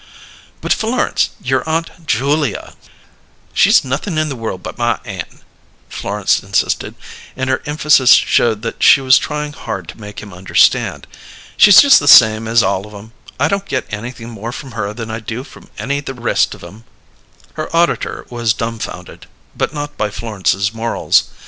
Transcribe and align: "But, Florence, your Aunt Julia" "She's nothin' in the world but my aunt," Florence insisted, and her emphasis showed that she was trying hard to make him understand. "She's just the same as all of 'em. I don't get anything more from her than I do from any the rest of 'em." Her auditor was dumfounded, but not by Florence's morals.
"But, 0.61 0.73
Florence, 0.73 1.29
your 1.43 1.61
Aunt 1.69 2.07
Julia" 2.07 2.73
"She's 3.53 3.83
nothin' 3.85 4.17
in 4.17 4.29
the 4.29 4.35
world 4.35 4.63
but 4.63 4.75
my 4.79 4.97
aunt," 5.05 5.41
Florence 5.89 6.41
insisted, 6.41 6.95
and 7.37 7.51
her 7.51 7.61
emphasis 7.67 8.11
showed 8.13 8.63
that 8.63 8.81
she 8.81 8.99
was 8.99 9.19
trying 9.19 9.53
hard 9.53 9.87
to 9.89 9.99
make 10.01 10.19
him 10.19 10.33
understand. 10.33 11.05
"She's 11.55 11.79
just 11.81 11.99
the 11.99 12.07
same 12.07 12.47
as 12.47 12.63
all 12.63 12.87
of 12.87 12.95
'em. 12.95 13.11
I 13.39 13.47
don't 13.47 13.67
get 13.67 13.85
anything 13.91 14.31
more 14.31 14.51
from 14.51 14.71
her 14.71 14.91
than 14.91 15.11
I 15.11 15.19
do 15.19 15.43
from 15.43 15.69
any 15.77 15.99
the 15.99 16.15
rest 16.15 16.55
of 16.55 16.63
'em." 16.63 16.83
Her 17.53 17.69
auditor 17.75 18.25
was 18.31 18.53
dumfounded, 18.55 19.27
but 19.55 19.71
not 19.71 19.97
by 19.97 20.09
Florence's 20.09 20.73
morals. 20.73 21.25